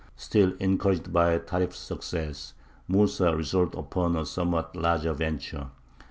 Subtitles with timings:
[0.15, 2.55] Still, encouraged by Tarīf's success,
[2.89, 5.67] Mūsa resolved upon a somewhat larger venture.